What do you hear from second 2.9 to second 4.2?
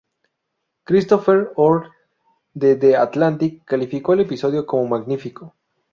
Atlantic, calificó